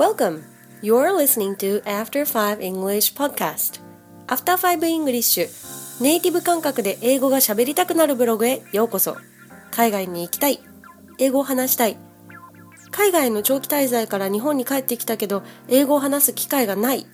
[0.00, 0.44] Welcome!
[0.80, 3.82] You're listening to After 5 English Podcast.
[4.28, 5.46] After 5 English
[6.02, 9.18] ネイティブ感覚で英語が喋りたくなるブログへようこそ。
[9.70, 10.60] 海外に行きたい。
[11.18, 11.98] 英語を話したい。
[12.90, 17.06] 海外の長期滞在から日本に帰ってきたけど、英語を話す機会がない。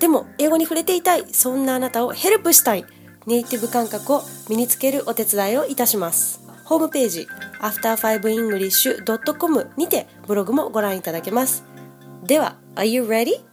[0.00, 1.26] でも、英語に触れていたい。
[1.34, 2.86] そんなあなたをヘルプしたい。
[3.26, 6.40] ネイティブ感覚を身につけるお手伝いをいたします。
[6.64, 7.28] ホームページ
[7.60, 11.70] after5english.com にてブログもご覧いただけます。
[12.22, 13.44] では、Are you ready?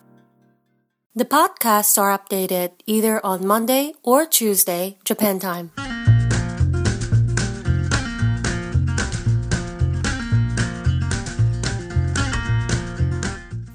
[1.15, 5.71] The podcasts are updated either on Monday or Tuesday, Japan time.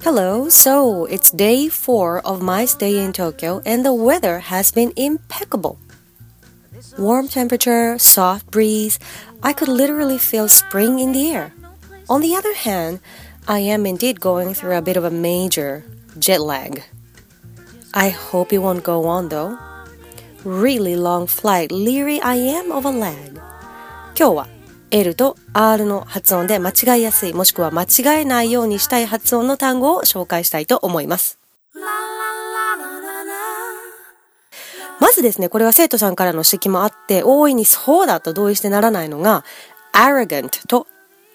[0.05, 4.93] Hello, so it's day four of my stay in Tokyo and the weather has been
[4.95, 5.77] impeccable.
[6.97, 9.01] Warm temperature, soft breeze,
[9.43, 11.53] I could literally feel spring in the air.
[12.09, 13.01] On the other hand,
[13.47, 15.85] I am indeed going through a bit of a major
[16.19, 16.83] jet lag.
[17.93, 19.59] I hope it won't go on though.
[20.45, 23.35] Really long flight, leery I am of a lag.
[24.19, 24.49] 今日は
[24.91, 31.39] L と R の発音で間違いやすいもしくは間違えないようにしたい発音の単語を紹介したいと思います。
[35.01, 39.45] まずですね、これは生徒さんからの指摘もあって、大いにそうだと同意してならないのが、
[39.93, 40.87] arrogant と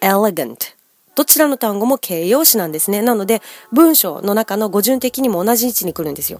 [0.02, 0.78] elegant。
[1.19, 3.01] どちらの単語も形容詞なんですね。
[3.01, 3.41] なので、
[3.73, 6.39] 文章の中の語順的にも同じ位置に来るんですよ。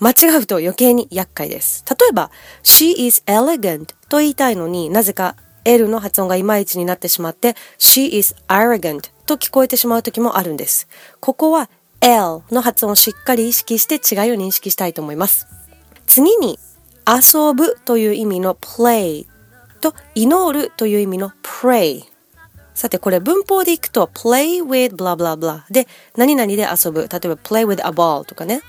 [0.00, 1.84] 間違うと余計に厄介です。
[1.86, 2.30] 例えば、
[2.62, 10.88] she is elegant と言いたいのになぜか L の発音がいまいちになってしまって、she is arrogant と聞こえてしまう時もあるんです。
[11.20, 11.68] ここは
[12.00, 15.46] L の発音をしっかり意識して違いを認識したいと思います。
[16.06, 16.58] 次に、
[17.06, 19.26] 遊ぶという意味の play
[19.82, 22.15] と祈るという意味の pray。
[22.76, 27.08] さて、これ文法でいくと play with blah blah blah で何々で遊ぶ。
[27.10, 28.60] 例えば play with a ball とかね。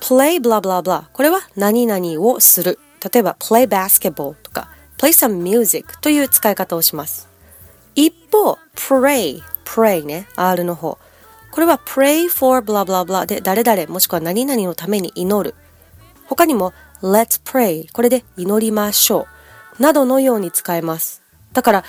[0.00, 2.78] play blah blah blah これは何々をする。
[3.02, 4.68] 例えば play basketball とか
[4.98, 7.26] play some music という使い方をします。
[7.94, 10.98] 一方、pray pray ね、R の方。
[11.52, 15.54] これは pray for blah blah blah で誰々もしくは何々のために祈る。
[16.26, 19.26] 他にも let's pray これで祈りましょ
[19.78, 21.22] うなどのように使えます。
[21.54, 21.84] だから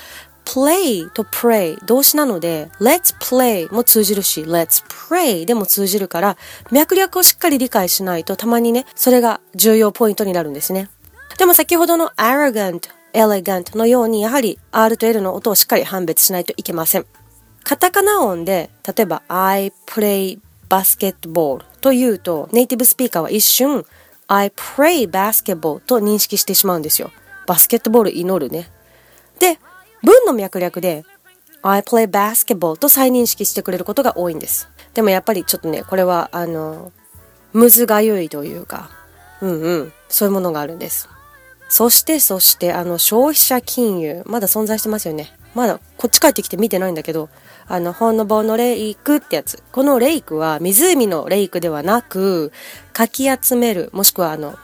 [0.52, 6.36] play と pray 動詞なので let's play も通じるし let's pray でも通じるから
[6.70, 10.90] 脈略をしっかり理解しないとたまにねそれが重要ポイントになるんですね。
[11.38, 17.06] でも先ほどの arrogant elegant のようにやはり R と L の音をしっかり判別しないといけません。
[17.64, 20.38] カタカナ音で例えば I play
[20.68, 23.86] basketball というとネイティブスピーカーは一瞬
[24.26, 27.10] I pray basketball と認識してしまうんですよ。
[27.46, 28.70] バスケットボール祈るね。
[29.38, 29.58] で、
[30.02, 31.04] 文の脈略で
[31.62, 34.68] I play basketball と再認識してくれることが多いんです。
[34.94, 36.92] でもやっぱりちょっとね、これはあの、
[37.52, 38.90] むずがゆいというか、
[39.40, 41.08] うんうん、そういうものがあるんです。
[41.68, 45.32] そしてそして、あの、消費者金融、まだ存在してますよね。
[45.54, 47.28] まだこっち帰ってきて見てないんだけど、
[47.68, 49.62] あの、ほのぼのレイクってやつ。
[49.72, 52.52] このレイクは湖のレイクではなく、
[52.92, 54.58] かき集める、もしくはあの、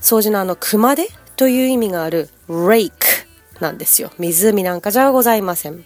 [0.00, 2.96] 掃除のあの、熊手という意味があるレイク
[3.62, 4.12] なんですよ。
[4.18, 5.82] 湖なんかじゃございません。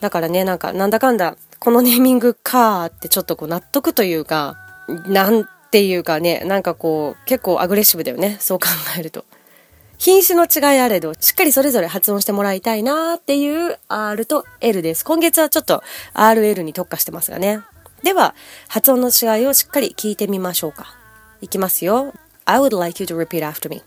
[0.00, 4.56] だからね、なんか、なんだかんだ、このネーミングかーってちょっとこう納得というか、
[5.06, 8.38] なんていうかね、なんかこう、結構アグレッシブだよね。
[8.40, 9.24] そう考えると。
[9.98, 15.04] 品種の違いあれど、しっかりそれぞれ発音してもらいたいなーっていう R と L です。
[15.04, 15.82] 今月はちょっと
[16.14, 17.60] RL に特化してますがね。
[18.02, 18.34] では、
[18.68, 20.94] 発音の違いをしっかり聞いてみましょうか。
[21.40, 22.12] いきますよ。
[22.44, 23.82] I would like you to repeat after me.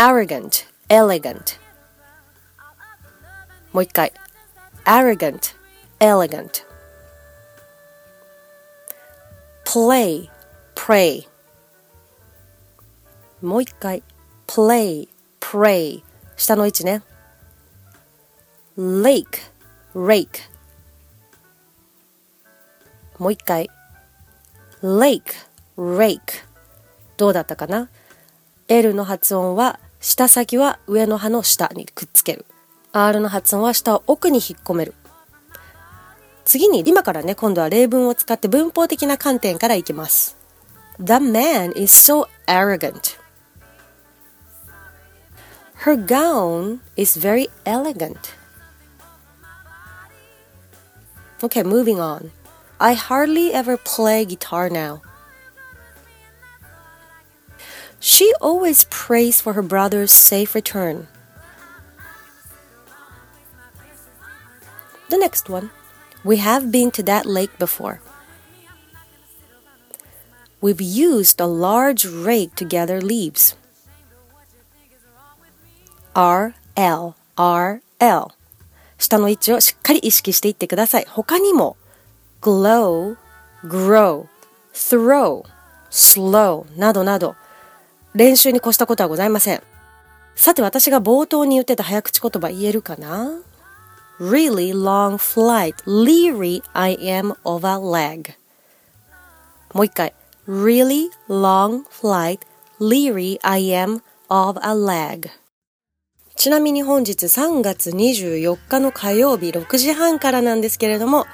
[0.00, 1.59] arrogant, elegant.
[3.72, 4.12] もう一回。
[4.84, 5.54] arrogant,
[5.98, 6.64] elegant.
[9.64, 10.28] play,
[10.74, 11.26] pray.
[13.40, 14.02] もう一回。
[14.50, 15.08] play,
[15.38, 16.02] pray
[16.36, 17.02] 下の位置ね
[18.76, 19.26] lake,
[19.94, 20.26] rake
[23.18, 23.70] もう一回
[24.82, 25.22] lake,
[25.78, 26.20] rake
[27.16, 27.90] どうだったかな
[28.66, 32.46] L の発音は下先は上の歯の下にくっつける
[32.93, 34.93] R の発音は下を奥に引っ込める
[36.43, 40.37] 次に今からね今度は例文を使って文法的な観点からいきます
[40.99, 43.17] The man is so arrogant
[45.85, 48.33] Her gown is very elegant.
[51.43, 52.31] Okay, moving on.
[52.79, 55.03] I hardly ever play guitar now.
[57.99, 61.07] She always prays for her brother's safe return.
[65.20, 65.70] Next one.
[66.24, 68.00] We have been to that lake before.
[70.60, 73.56] We've used a large rake to gather leaves.
[76.14, 78.32] R, L, R, L
[78.98, 81.06] 下の位置をしっかり意識していってください。
[81.08, 81.76] 他にも
[82.42, 83.16] glow,
[83.64, 84.26] grow,
[84.74, 85.44] throw,
[85.90, 87.34] slow などなど
[88.14, 89.62] 練習に越したことはございません。
[90.34, 93.40] さて私が冒頭に言ってた早口言葉言えるかな
[94.20, 98.34] ?really long flight, leery I am of a leg
[99.72, 100.12] もう一回
[100.48, 102.40] really long flight,
[102.80, 105.30] leery I am of a leg
[106.40, 111.26] ちなみに本日3月24日の火曜日6時半からなんですけれども、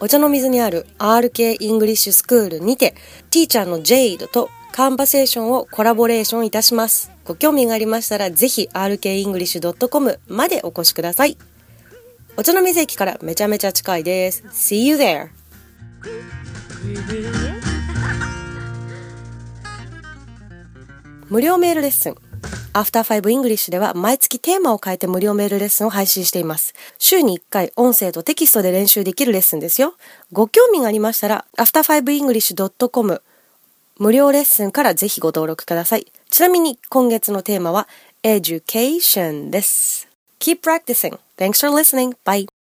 [0.00, 2.96] お茶の水にある RK イングリッシュスクールにて、
[3.30, 7.12] ティーチャーのジェイドとカンバセーションをコラボレーションいたします。
[7.24, 11.38] ご興味がありましたら、ぜひ rkenglish.com までお越しください。
[12.36, 14.42] お茶の水駅からめちゃめちゃ近いです。
[14.50, 15.28] See you there!
[21.28, 22.16] 無料メールレッスン。
[22.72, 26.72] After 5 English では毎月テーマを変えて無料メールレッスンを配信しています。
[26.98, 29.94] 週に1回音声とテキストで練習できるレッスンですよ。
[30.32, 33.22] ご興味がありましたら after5english.com
[33.98, 36.06] 無料レッスンからぜひご登録ください。
[36.30, 37.88] ちなみに今月のテーマは
[38.22, 40.11] Education です。
[40.42, 41.18] Keep practicing.
[41.38, 42.16] Thanks for listening.
[42.24, 42.46] Bye.